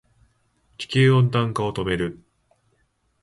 [0.79, 2.23] 地球温暖化を止める